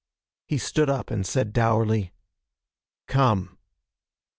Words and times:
He 0.47 0.57
stood 0.57 0.89
up 0.89 1.11
and 1.11 1.27
said 1.27 1.53
dourly: 1.53 2.11
"Come!" 3.07 3.59